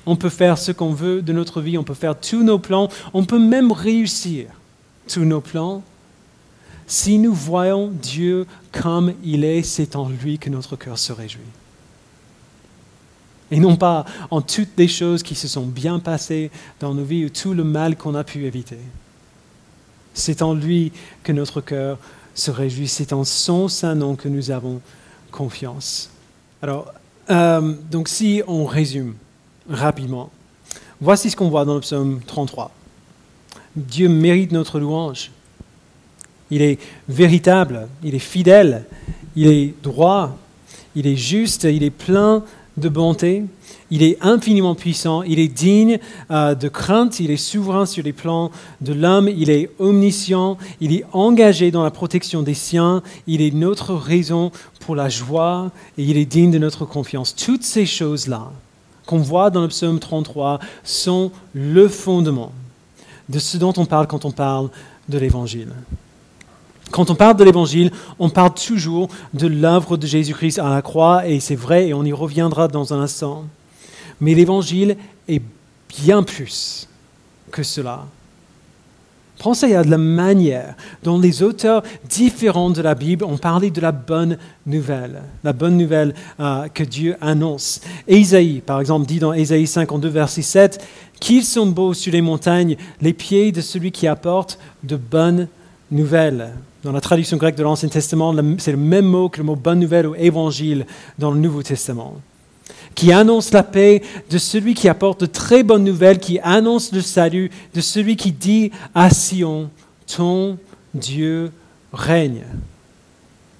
[0.05, 2.89] On peut faire ce qu'on veut de notre vie, on peut faire tous nos plans,
[3.15, 4.45] on peut même réussir
[5.07, 5.81] tous nos plans.
[6.85, 11.41] Si nous voyons Dieu comme il est, c'est en lui que notre cœur se réjouit
[13.51, 17.25] et non pas en toutes les choses qui se sont bien passées dans nos vies
[17.25, 18.79] ou tout le mal qu'on a pu éviter.
[20.13, 20.91] C'est en lui
[21.23, 21.97] que notre cœur
[22.33, 24.81] se réjouit, c'est en son saint nom que nous avons
[25.31, 26.09] confiance.
[26.61, 26.93] Alors,
[27.29, 29.15] euh, donc si on résume
[29.69, 30.31] rapidement,
[30.99, 32.71] voici ce qu'on voit dans le psaume 33.
[33.75, 35.31] Dieu mérite notre louange.
[36.49, 38.85] Il est véritable, il est fidèle,
[39.35, 40.37] il est droit,
[40.95, 42.43] il est juste, il est plein
[42.77, 43.43] de bonté,
[43.89, 45.99] il est infiniment puissant, il est digne
[46.31, 50.93] euh, de crainte, il est souverain sur les plans de l'homme, il est omniscient, il
[50.93, 56.03] est engagé dans la protection des siens, il est notre raison pour la joie et
[56.03, 57.35] il est digne de notre confiance.
[57.35, 58.51] Toutes ces choses-là
[59.05, 62.53] qu'on voit dans le psaume 33 sont le fondement
[63.27, 64.69] de ce dont on parle quand on parle
[65.09, 65.73] de l'Évangile.
[66.91, 71.27] Quand on parle de l'Évangile, on parle toujours de l'œuvre de Jésus-Christ à la croix,
[71.27, 73.45] et c'est vrai, et on y reviendra dans un instant.
[74.19, 75.41] Mais l'Évangile est
[75.99, 76.87] bien plus
[77.51, 78.05] que cela.
[79.39, 83.91] Pensez à la manière dont les auteurs différents de la Bible ont parlé de la
[83.91, 87.81] bonne nouvelle, la bonne nouvelle euh, que Dieu annonce.
[88.07, 90.85] Ésaïe, par exemple, dit dans Ésaïe 52, verset 7,
[91.19, 95.47] Qu'ils sont beaux sur les montagnes les pieds de celui qui apporte de bonnes
[95.91, 96.53] nouvelle.
[96.83, 99.79] Dans la traduction grecque de l'Ancien Testament, c'est le même mot que le mot bonne
[99.79, 100.85] nouvelle ou évangile
[101.19, 102.15] dans le Nouveau Testament
[102.95, 107.01] qui annonce la paix, de celui qui apporte de très bonnes nouvelles, qui annonce le
[107.01, 109.69] salut, de celui qui dit à Sion,
[110.07, 110.57] ton
[110.93, 111.51] Dieu
[111.93, 112.43] règne.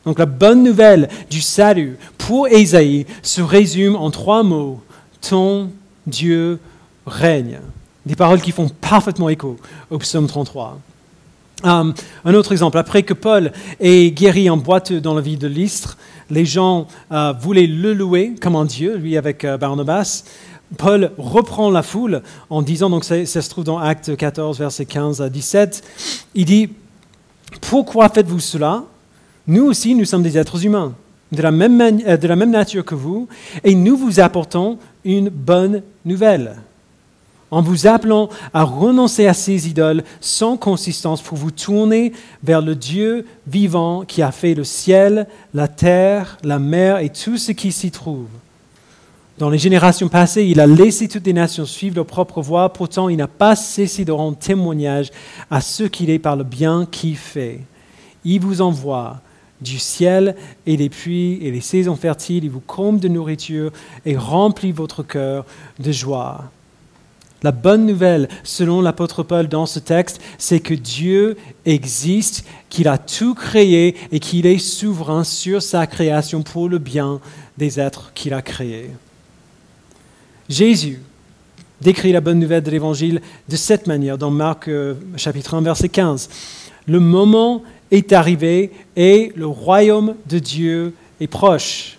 [0.06, 4.82] Donc la bonne nouvelle du salut pour Ésaïe se résume en trois mots.
[5.22, 5.70] Ton
[6.08, 6.60] Dieu
[7.06, 7.60] règne.
[8.06, 9.58] Des paroles qui font parfaitement écho
[9.92, 10.80] au psaume 33.
[11.64, 11.92] Euh,
[12.26, 15.98] un autre exemple, après que Paul est guéri en boiteux dans la ville de Lystre,
[16.30, 20.24] les gens euh, voulaient le louer comme un Dieu, lui avec euh, Barnabas.
[20.78, 25.22] Paul reprend la foule en disant, donc ça, se trouve dans Acte 14, versets 15
[25.22, 25.84] à 17,
[26.34, 26.70] il dit,
[27.60, 28.84] pourquoi faites-vous cela?
[29.48, 30.94] Nous aussi, nous sommes des êtres humains,
[31.34, 33.28] euh, de la même nature que vous,
[33.64, 36.56] et nous vous apportons une bonne nouvelle
[37.52, 42.76] en vous appelant à renoncer à ces idoles sans consistance pour vous tourner vers le
[42.76, 47.72] Dieu vivant qui a fait le ciel, la terre, la mer et tout ce qui
[47.72, 48.28] s'y trouve.
[49.38, 53.10] Dans les générations passées, il a laissé toutes les nations suivre leur propre voie, pourtant
[53.10, 55.10] il n'a pas cessé de rendre témoignage
[55.50, 57.60] à ce qu'il est par le bien qu'il fait.
[58.24, 59.20] Il vous envoie
[59.60, 60.36] du ciel
[60.66, 63.72] et des pluies et les saisons fertiles, il vous comble de nourriture
[64.06, 65.46] et remplit votre cœur
[65.80, 66.52] de joie.
[67.44, 73.00] La bonne nouvelle, selon l'apôtre Paul dans ce texte, c'est que Dieu existe, qu'il a
[73.00, 77.20] tout créé et qu'il est souverain sur sa création pour le bien
[77.58, 78.92] des êtres qu'il a créés.
[80.50, 81.02] Jésus
[81.82, 85.90] décrit la bonne nouvelle de l'Évangile de cette manière dans Marc euh, chapitre 1 verset
[85.90, 86.30] 15.
[86.88, 91.98] Le moment est arrivé et le royaume de Dieu est proche.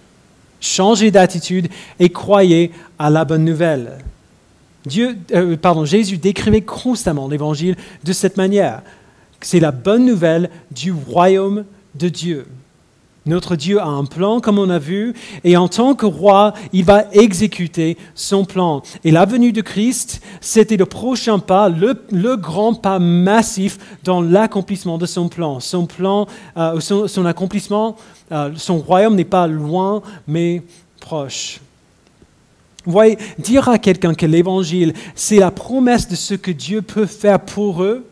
[0.61, 3.99] Changez d'attitude et croyez à la bonne nouvelle.
[4.87, 8.83] Dieu, euh, pardon, Jésus décrivait constamment l'évangile de cette manière.
[9.41, 11.65] C'est la bonne nouvelle du royaume
[11.95, 12.47] de Dieu.
[13.25, 15.15] Notre Dieu a un plan, comme on a vu,
[15.45, 18.83] et en tant que roi, il va exécuter son plan.
[19.05, 24.99] Et la venue de Christ, c'était le prochain pas, le, grand pas massif dans l'accomplissement
[24.99, 25.61] de son plan.
[25.61, 27.97] Son plan, euh, son, accomplissement,
[28.33, 30.63] euh, son royaume n'est pas loin, mais
[31.01, 31.61] proche.
[32.85, 37.07] Vous voyez, dire à quelqu'un que l'évangile, c'est la promesse de ce que Dieu peut
[37.07, 38.05] faire pour eux,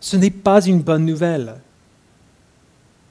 [0.00, 1.56] ce n'est pas une bonne nouvelle.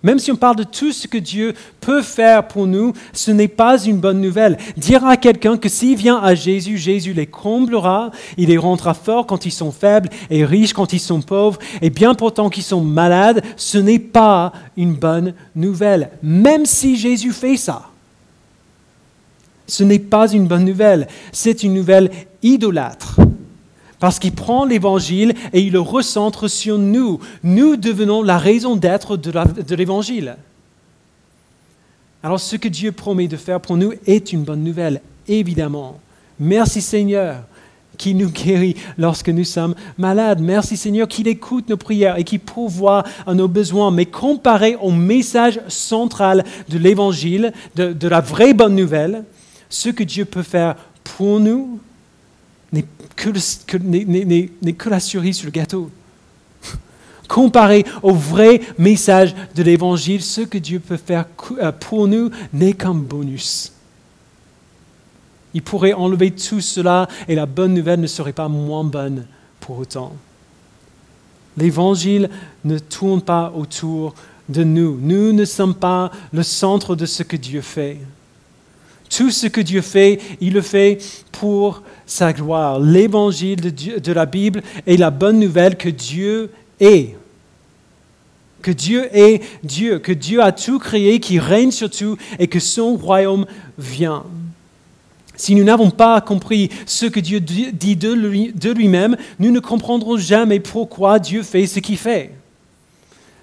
[0.04, 3.48] Même si on parle de tout ce que Dieu peut faire pour nous, ce n'est
[3.48, 4.58] pas une bonne nouvelle.
[4.78, 9.26] Dire à quelqu'un que s'il vient à Jésus, Jésus les comblera, il les rendra forts
[9.26, 12.82] quand ils sont faibles et riches quand ils sont pauvres, et bien pourtant qu'ils sont
[12.82, 16.12] malades, ce n'est pas une bonne nouvelle.
[16.22, 17.90] Même si Jésus fait ça.
[19.68, 22.10] Ce n'est pas une bonne nouvelle, c'est une nouvelle
[22.42, 23.20] idolâtre.
[24.00, 27.20] Parce qu'il prend l'évangile et il le recentre sur nous.
[27.44, 30.38] Nous devenons la raison d'être de l'évangile.
[32.24, 36.00] Alors ce que Dieu promet de faire pour nous est une bonne nouvelle, évidemment.
[36.40, 37.44] Merci Seigneur
[37.98, 40.42] qui nous guérit lorsque nous sommes malades.
[40.42, 43.90] Merci Seigneur qu'il écoute nos prières et qui pourvoit à nos besoins.
[43.90, 49.24] Mais comparé au message central de l'évangile, de la vraie bonne nouvelle,
[49.70, 51.80] ce que Dieu peut faire pour nous
[52.72, 55.90] n'est que, la cerise sur le gâteau.
[57.28, 61.26] Comparé au vrai message de l'Évangile, ce que Dieu peut faire
[61.60, 63.74] euh, pour nous n'est qu'un bonus.
[65.54, 69.26] Il pourrait enlever tout cela et la bonne nouvelle ne serait pas moins bonne
[69.60, 70.14] pour autant.
[71.56, 72.30] L'Évangile
[72.64, 74.14] ne tourne pas autour
[74.48, 75.00] de nous.
[75.02, 77.98] Nous ne sommes pas le centre de ce que Dieu fait.
[79.10, 81.00] Tout ce que Dieu fait, il le fait
[81.32, 82.80] pour sa gloire.
[82.80, 87.16] L'évangile de, la Bible est la bonne nouvelle que Dieu est.
[88.62, 92.60] Que Dieu est Dieu, que Dieu a tout créé, qui règne sur tout et que
[92.60, 93.46] son royaume
[93.78, 94.24] vient.
[95.36, 100.60] Si nous n'avons pas compris ce que Dieu dit de lui-même, nous ne comprendrons jamais
[100.60, 102.37] pourquoi Dieu fait ce qu'il fait.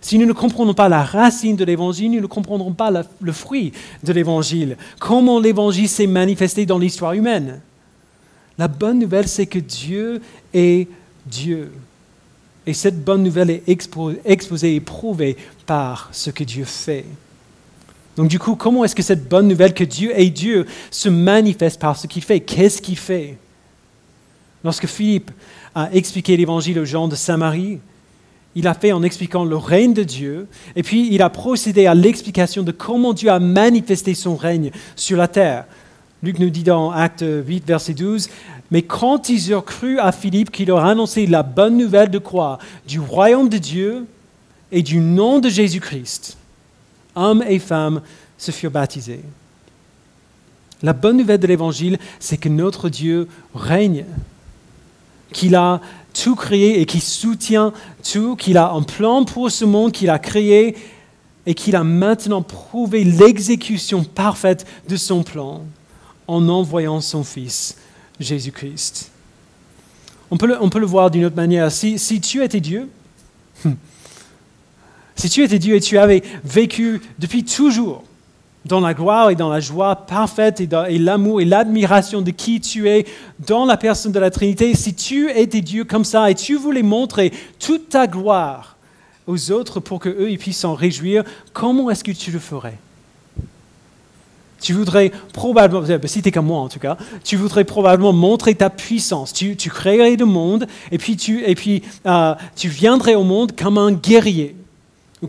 [0.04, 3.72] Si nous ne comprenons pas la racine de l'évangile, nous ne comprendrons pas le fruit
[4.02, 4.76] de l'évangile.
[5.00, 7.62] Comment l'évangile s'est manifesté dans l'histoire humaine?
[8.58, 10.20] La bonne nouvelle, c'est que Dieu
[10.52, 10.88] est
[11.24, 11.72] Dieu.
[12.66, 17.06] Et cette bonne nouvelle est exposée et prouvée par ce que Dieu fait.
[18.16, 21.80] Donc du coup, comment est-ce que cette bonne nouvelle que Dieu est Dieu se manifeste
[21.80, 22.40] par ce qu'il fait?
[22.40, 23.38] Qu'est-ce qu'il fait?
[24.62, 25.30] Lorsque Philippe
[25.74, 27.80] a expliqué l'évangile aux gens de Samarie,
[28.54, 31.94] il a fait en expliquant le règne de Dieu, et puis il a procédé à
[31.94, 35.64] l'explication de comment Dieu a manifesté son règne sur la terre.
[36.22, 38.28] Luc nous dit dans Acte 8, verset 12,
[38.70, 42.58] Mais quand ils eurent cru à Philippe qui leur annonçait la bonne nouvelle de croire
[42.86, 44.06] du royaume de Dieu
[44.72, 46.38] et du nom de Jésus-Christ,
[47.14, 48.00] hommes et femmes
[48.38, 49.20] se furent baptisés.
[50.82, 54.04] La bonne nouvelle de l'Évangile, c'est que notre Dieu règne,
[55.34, 55.82] qu'il a
[56.14, 57.74] tout créé et qu'il soutient
[58.10, 60.76] tout, qu'il a un plan pour ce monde qu'il a créé
[61.44, 65.62] et qu'il a maintenant prouvé l'exécution parfaite de son plan
[66.26, 67.76] en envoyant son Fils,
[68.18, 69.10] Jésus-Christ.
[70.30, 71.70] On peut, le, voir d'une autre manière.
[71.70, 72.88] Si, tu étais Dieu,
[75.16, 78.04] si tu étais Dieu et tu avais vécu depuis toujours
[78.64, 82.88] dans la gloire et dans la joie parfaite et, l'amour et l'admiration de qui tu
[82.88, 83.06] es
[83.46, 86.82] dans la personne de la Trinité, si tu étais Dieu comme ça et tu voulais
[86.82, 88.76] montrer toute ta gloire
[89.26, 92.78] aux autres pour qu'eux puissent s'en réjouir, comment est-ce que tu le ferais?
[94.60, 98.54] Tu voudrais probablement, si tu es comme moi en tout cas, tu voudrais probablement montrer
[98.54, 99.34] ta puissance.
[99.34, 103.76] Tu, créerais le monde et puis, tu, et puis euh, tu viendrais au monde comme
[103.76, 104.56] un guerrier.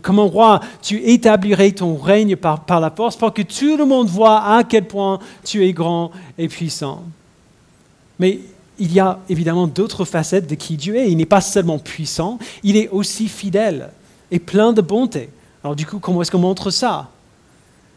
[0.02, 3.84] Comme un roi, tu établirais ton règne par, par la force pour que tout le
[3.84, 7.04] monde voit à quel point tu es grand et puissant.
[8.18, 8.40] Mais
[8.78, 11.10] il y a évidemment d'autres facettes de qui Dieu est.
[11.10, 13.90] Il n'est pas seulement puissant, il est aussi fidèle
[14.30, 15.30] et plein de bonté.
[15.62, 17.10] Alors du coup, comment est-ce qu'on montre ça?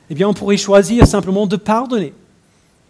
[0.10, 2.14] Eh bien, on pourrait choisir simplement de pardonner.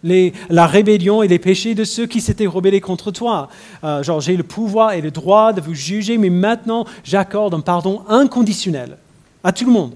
[0.02, 3.48] La rébellion et les péchés de ceux qui s'étaient rebellés contre toi.
[3.84, 7.60] Euh, genre, j'ai le pouvoir et le droit de vous juger, mais maintenant, j'accorde un
[7.60, 8.96] pardon inconditionnel
[9.44, 9.94] à tout le monde.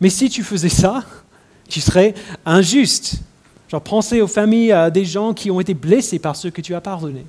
[0.00, 1.04] Mais si tu faisais ça,
[1.68, 3.16] tu serais injuste.
[3.68, 6.80] Genre, pensez aux familles des gens qui ont été blessés par ceux que tu as
[6.80, 7.26] pardonnés.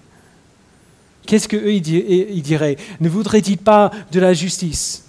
[1.26, 2.78] Qu'est-ce qu'eux, ils diraient?
[3.02, 5.04] Ne voudrait-il pas de la justice?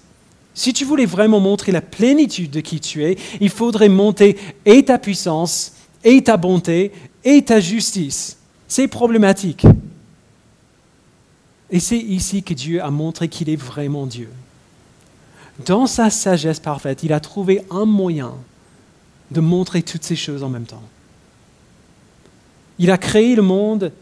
[0.54, 4.84] Si tu voulais vraiment montrer la plénitude de qui tu es, il faudrait monter et
[4.84, 6.92] ta puissance, et ta bonté,
[7.24, 8.38] et ta justice.
[8.66, 9.66] C'est problématique.
[11.70, 14.30] Et c'est ici que Dieu a montré qu'il est vraiment Dieu.
[15.66, 18.34] Dans sa sagesse parfaite, il a trouvé un moyen
[19.30, 20.82] de montrer toutes ces choses en même temps.
[22.78, 23.92] Il a créé le monde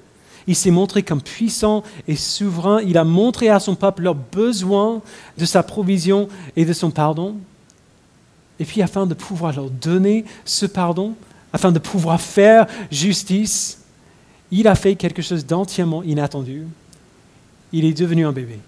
[0.46, 2.80] il s'est montré comme puissant et souverain.
[2.82, 5.02] Il a montré à son peuple leur besoin
[5.38, 7.36] de sa provision et de son pardon.
[8.60, 11.14] Et puis afin de pouvoir leur donner ce pardon,
[11.52, 13.78] afin de pouvoir faire justice,
[14.50, 16.64] il a fait quelque chose d'entièrement inattendu.
[17.72, 18.58] Il est devenu un bébé.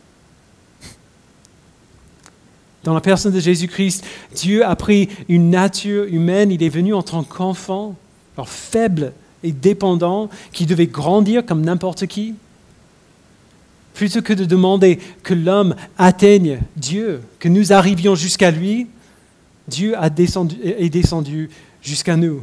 [2.84, 7.02] Dans la personne de Jésus-Christ, Dieu a pris une nature humaine, il est venu en
[7.02, 7.96] tant qu'enfant,
[8.36, 9.12] alors faible,
[9.42, 12.34] et dépendant, qui devait grandir comme n'importe qui,
[13.94, 18.86] plutôt que de demander que l'homme atteigne Dieu, que nous arrivions jusqu'à lui,
[19.66, 21.50] Dieu a descendu, est descendu
[21.82, 22.42] jusqu'à nous.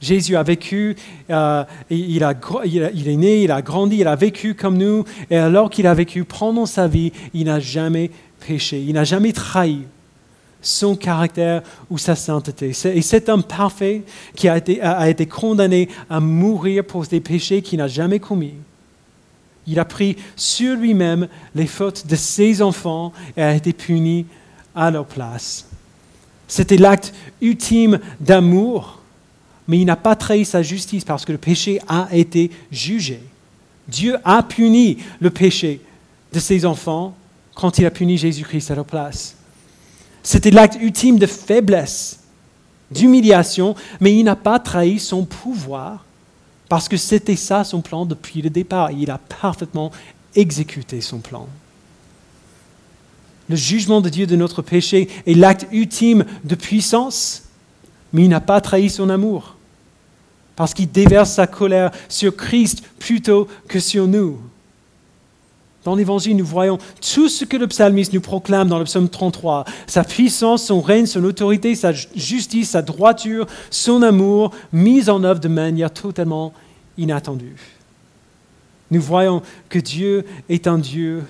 [0.00, 0.96] Jésus a vécu,
[1.30, 2.34] euh, il, a,
[2.64, 5.94] il, est né, il a grandi, il a vécu comme nous, et alors qu'il a
[5.94, 8.10] vécu pendant sa vie, il n'a jamais
[8.46, 9.82] péché, il n'a jamais trahi
[10.60, 12.72] son caractère ou sa sainteté.
[12.84, 14.02] Et cet homme parfait
[14.34, 18.54] qui a été, condamné à mourir pour des péchés qu'il n'a jamais commis,
[19.66, 24.26] il a pris sur lui-même les fautes de ses enfants et a été puni
[24.74, 25.66] à leur place.
[26.46, 28.97] C'était l'acte ultime d'amour,
[29.68, 33.20] mais il n'a pas trahi sa justice parce que le péché a été jugé.
[33.86, 35.80] Dieu a puni le péché
[36.32, 37.14] de ses enfants
[37.54, 39.36] quand il a puni Jésus-Christ à leur place.
[40.22, 42.20] C'était l'acte ultime de faiblesse,
[42.90, 46.04] d'humiliation, mais il n'a pas trahi son pouvoir
[46.68, 48.90] parce que c'était ça son plan depuis le départ.
[48.90, 49.92] Il a parfaitement
[50.34, 51.46] exécuté son plan.
[53.50, 57.44] Le jugement de Dieu de notre péché est l'acte ultime de puissance,
[58.12, 59.57] mais il n'a pas trahi son amour
[60.58, 64.40] parce qu'il déverse sa colère sur Christ plutôt que sur nous.
[65.84, 69.64] Dans l'Évangile, nous voyons tout ce que le psalmiste nous proclame dans le psaume 33.
[69.86, 75.38] Sa puissance, son règne, son autorité, sa justice, sa droiture, son amour, mis en œuvre
[75.38, 76.52] de manière totalement
[76.98, 77.54] inattendue.
[78.90, 81.22] Nous voyons que Dieu est un Dieu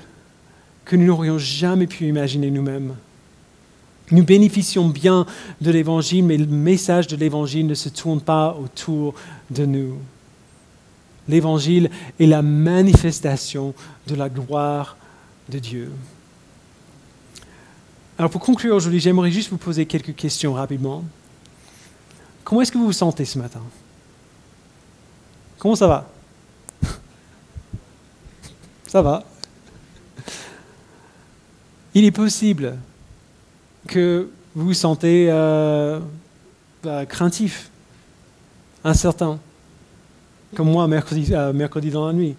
[0.87, 2.95] que nous n'aurions jamais pu imaginer nous-mêmes.
[4.11, 5.27] Nous bénéficions bien
[5.61, 9.15] de l'Évangile, mais le message de l'Évangile ne se tourne pas autour
[9.51, 9.99] de nous
[11.29, 13.75] l'évangile est la manifestation
[14.07, 14.97] de la gloire
[15.49, 15.93] de Dieu.
[18.19, 21.05] Alors pour conclure aujourd'hui, j'aimerais juste vous poser quelques questions rapidement.
[22.43, 23.63] Comment est-ce que vous vous sentez ce matin?
[25.59, 26.11] Comment ça va?
[28.89, 29.25] Ça va?
[31.95, 32.77] Il est possible
[33.89, 35.99] que vous vous sentez euh,
[36.85, 37.71] bah, craintif,
[38.85, 39.41] incertain
[40.55, 42.37] comme moi mercredi, euh, mercredi dans la nuit.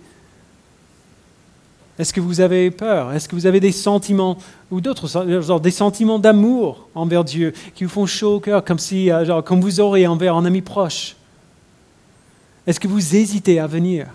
[1.97, 3.11] Est-ce que vous avez peur?
[3.11, 4.37] Est-ce que vous avez des sentiments
[4.71, 5.07] ou d'autres
[5.41, 9.25] genre des sentiments d'amour envers Dieu qui vous font chaud au cœur, comme si, euh,
[9.25, 11.17] genre, comme vous aurez envers un ami proche?
[12.65, 14.07] Est-ce que vous hésitez à venir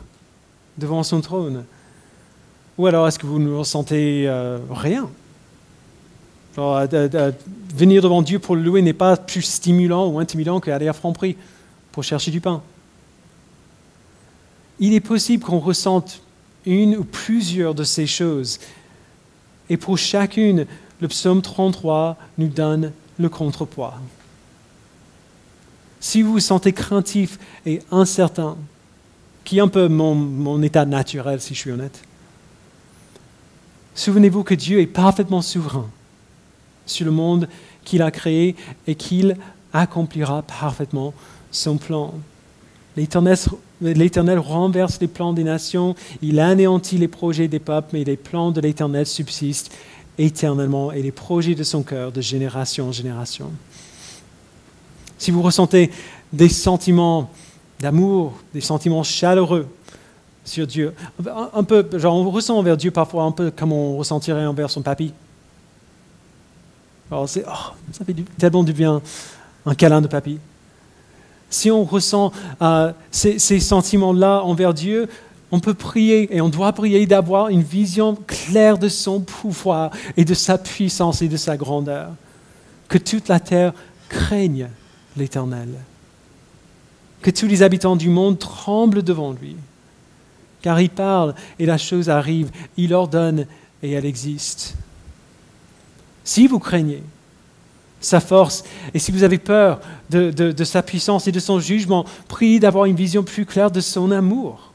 [0.79, 1.65] devant son trône?
[2.79, 4.29] Ou alors est-ce que vous ne ressentez
[6.59, 7.33] euh, rien
[7.75, 11.37] venir devant Dieu pour le louer n'est pas plus stimulant ou intimidatant qu'aller à Franprix
[11.93, 12.63] pour chercher du pain.
[14.79, 16.21] Il est possible qu'on ressente
[16.67, 18.59] une ou plusieurs de ces choses.
[19.69, 20.67] Et pour chacune,
[21.01, 23.95] le psaume 33 nous donne le contrepoids.
[26.01, 28.57] Si vous vous sentez craintif et incertain,
[29.45, 32.03] qui est un peu mon état naturel si je suis honnête,
[33.95, 35.89] souvenez-vous que Dieu est parfaitement souverain
[36.87, 37.49] sur le monde
[37.85, 38.57] qu'il a créé
[38.87, 39.37] et qu'il
[39.73, 41.13] accomplira parfaitement
[41.51, 42.15] son plan.
[42.97, 48.53] L'Éternel renverse les plans des nations, il anéantit les projets des peuples, mais les plans
[48.53, 49.73] de l'Éternel subsistent
[50.17, 53.51] éternellement et les projets de son cœur de génération en génération.
[55.19, 55.91] Si vous ressentez
[56.33, 57.31] des sentiments
[57.81, 59.67] d'amour, des sentiments chaleureux
[60.45, 60.95] sur Dieu,
[61.53, 64.83] un peu, genre on ressent envers Dieu parfois un peu comme on ressentirait envers son
[64.83, 65.13] papy.
[67.27, 69.01] C'est, oh, ça fait tellement du bien,
[69.67, 70.39] un câlin de papy
[71.55, 72.33] si on ressent
[72.63, 75.09] euh, ces, sentiments-là envers Dieu,
[75.53, 80.25] on peut prier et on doit prier d'avoir une vision claire de son pouvoir et
[80.25, 82.11] de sa puissance et de sa grandeur.
[82.89, 83.73] Que toute la terre
[84.09, 84.69] craigne
[85.17, 85.69] l'Éternel.
[87.23, 89.57] Que tous les habitants du monde tremblent devant lui.
[90.61, 93.47] Car il parle et la chose arrive, il ordonne
[93.83, 94.75] et elle existe.
[96.25, 97.03] Si vous craignez,
[98.05, 98.65] sa force.
[98.93, 102.97] Et si vous avez peur de, sa puissance et de son jugement, priez d'avoir une
[102.97, 104.73] vision plus claire de son amour.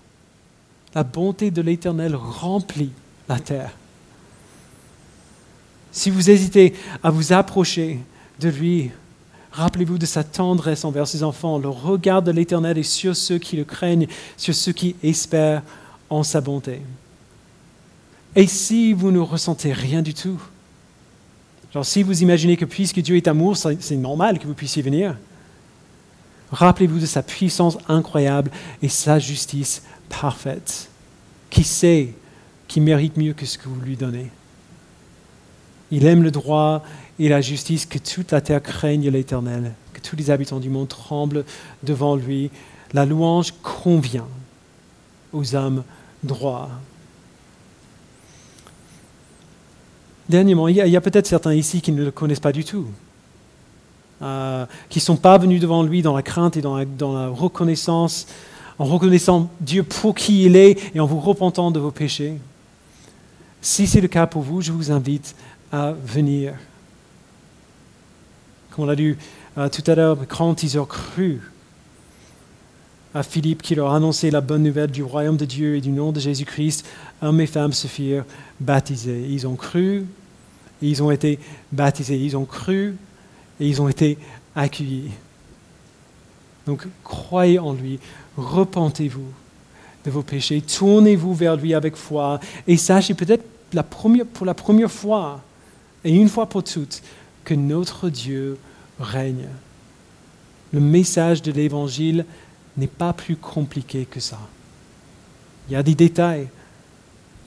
[0.95, 2.91] La bonté de l'Éternel remplit
[3.28, 3.72] la terre.
[5.91, 6.74] Si vous hésitez
[7.04, 8.00] à vous approcher
[8.39, 8.91] de lui,
[9.52, 11.58] rappelez-vous de sa tendresse envers ses enfants.
[11.58, 15.64] Le regard de l'Éternel est sur ceux qui le craignent, sur ceux qui espèrent
[16.10, 16.82] en sa bonté.
[18.36, 20.39] Et si vous ne ressentez rien du tout,
[21.74, 25.15] Genre, si vous imaginez que puisque Dieu est amour, c'est normal que vous puissiez venir.
[26.51, 28.49] Rappelez-vous de sa puissance incroyable
[28.82, 30.89] et sa justice parfaite,
[31.49, 32.13] qui sait
[32.67, 34.32] qui mérite mieux que ce que vous lui donnez?
[35.91, 36.84] Il aime le droit
[37.20, 40.88] et la justice, que toute la terre craigne l'Éternel, que tous les habitants du monde
[40.88, 41.45] tremblent
[41.84, 42.49] devant lui.
[42.93, 44.28] La louange convient
[45.34, 45.84] aux hommes
[46.24, 46.70] droits.
[50.30, 52.86] Dernièrement, il y a, peut-être certains ici qui ne le connaissent pas du tout,
[54.22, 58.28] euh, qui ne sont pas venus devant lui dans la crainte et dans la, reconnaissance,
[58.78, 62.38] en reconnaissant Dieu pour qui il est et en vous repentant de vos péchés.
[63.62, 65.36] Si c'est le cas pour vous, je vous invite
[65.72, 66.54] à venir.
[68.70, 69.18] Comme on l'a lu
[69.58, 71.42] euh, tout à l'heure, quand ils ont cru
[73.16, 76.12] à Philippe qui leur annonçait la bonne nouvelle du royaume de Dieu et du nom
[76.12, 76.86] de Jésus-Christ,
[77.24, 78.26] hommes et femmes se firent
[78.60, 79.26] baptiser.
[79.28, 80.06] Ils ont cru,
[80.82, 81.40] ils ont été
[81.72, 82.96] baptisés, ils ont cru
[83.60, 84.18] et ils ont été
[84.56, 85.12] accueillis.
[86.66, 88.00] Donc croyez en lui,
[88.38, 89.32] repentez-vous
[90.06, 93.44] de vos péchés, tournez-vous vers lui avec foi et sachez peut-être
[94.34, 95.42] pour la première fois
[96.04, 97.02] et une fois pour toutes
[97.44, 98.58] que notre Dieu
[99.00, 99.48] règne.
[100.72, 102.26] Le message de l'Évangile
[102.78, 104.40] n'est pas plus compliqué que ça.
[105.68, 106.48] Il y a des détails,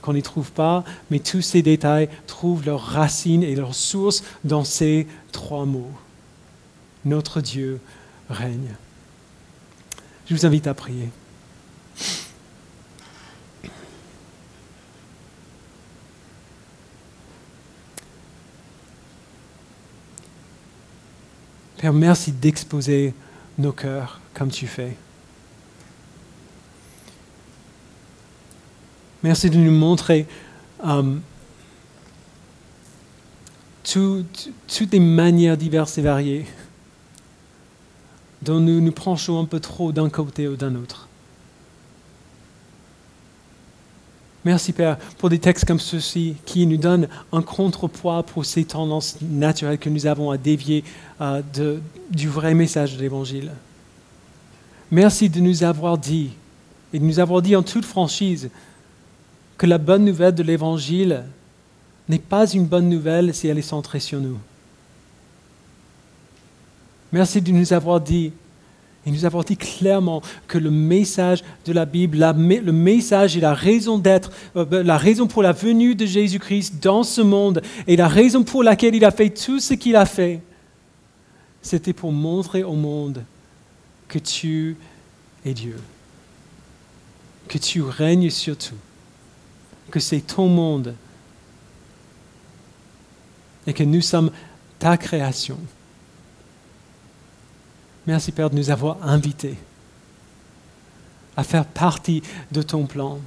[0.03, 4.65] qu'on n'y trouve pas, mais tous ces détails trouvent leurs racines et leur source dans
[4.65, 5.91] ces trois mots.
[7.05, 7.79] Notre Dieu
[8.29, 8.75] règne.
[10.27, 11.09] Je vous invite à prier.
[21.77, 23.13] Père, merci d'exposer
[23.57, 24.95] nos cœurs comme tu fais.
[29.23, 30.27] Merci de nous montrer
[30.85, 31.15] euh,
[33.85, 36.45] toutes les manières diverses et variées
[38.41, 41.07] dont nous nous penchons un peu trop d'un côté ou d'un autre.
[44.43, 49.19] Merci Père pour des textes comme ceux-ci qui nous donnent un contrepoids pour ces tendances
[49.21, 50.83] naturelles que nous avons à dévier
[51.21, 51.41] euh,
[52.09, 53.51] du vrai message de l'Évangile.
[54.91, 56.31] Merci de nous avoir dit,
[56.91, 58.49] et de nous avoir dit en toute franchise,
[59.63, 61.23] que la bonne nouvelle de l'Évangile
[62.09, 64.37] n'est pas une bonne nouvelle si elle est centrée sur nous.
[67.13, 68.33] Merci de nous avoir dit
[69.05, 73.53] Il nous a dit clairement que le message de la Bible, le message et la
[73.53, 78.09] raison d'être, euh, la raison pour la venue de Jésus-Christ dans ce monde et la
[78.09, 80.41] raison pour laquelle il a fait tout ce qu'il a fait,
[81.61, 83.23] c'était pour montrer au monde
[84.09, 84.75] que tu
[85.45, 85.77] es Dieu,
[87.47, 88.75] que tu règnes sur tout,
[89.93, 90.95] que c'est ton monde
[93.67, 94.31] et que nous sommes
[94.79, 95.59] ta création.
[98.07, 99.55] Merci Père de nous avoir invités
[101.37, 103.19] à faire partie de ton plan.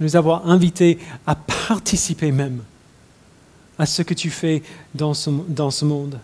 [0.00, 2.62] Nous avoir invités à participer même
[3.78, 4.62] à ce que tu fais
[4.94, 6.18] dans ce, dans ce monde.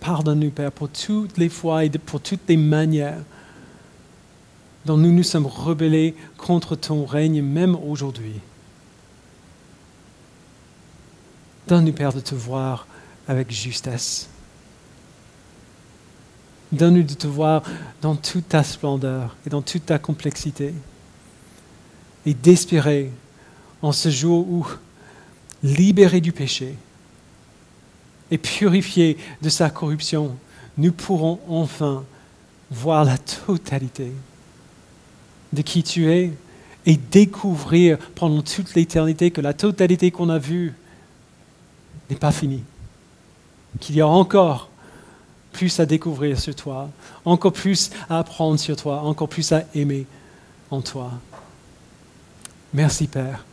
[0.00, 3.22] Pardonne-nous, Père, pour toutes les fois et pour toutes les manières
[4.86, 8.40] dont nous nous sommes rebellés contre ton règne, même aujourd'hui.
[11.66, 12.86] Donne-nous, Père, de te voir
[13.26, 14.28] avec justesse.
[16.70, 17.64] Donne-nous de te voir
[18.00, 20.72] dans toute ta splendeur et dans toute ta complexité.
[22.24, 23.10] Et d'espérer
[23.82, 24.66] en ce jour où,
[25.64, 26.76] libérés du péché
[28.30, 30.36] et purifiés de sa corruption,
[30.78, 32.04] nous pourrons enfin
[32.70, 34.12] voir la totalité
[35.52, 36.32] de qui tu es
[36.84, 40.74] et découvrir pendant toute l'éternité que la totalité qu'on a vue
[42.08, 42.62] n'est pas finie,
[43.80, 44.70] qu'il y a encore
[45.52, 46.90] plus à découvrir sur toi,
[47.24, 50.06] encore plus à apprendre sur toi, encore plus à aimer
[50.70, 51.12] en toi.
[52.72, 53.44] Merci Père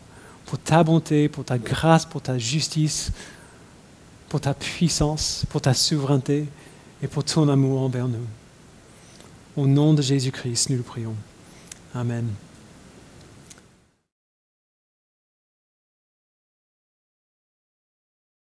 [0.46, 3.12] pour ta bonté, pour ta grâce, pour ta justice,
[4.30, 6.46] pour ta puissance, pour ta souveraineté
[7.02, 8.28] et pour ton amour envers nous.
[9.56, 11.16] Au nom de Jésus-Christ, nous le prions.
[11.96, 12.53] Amen.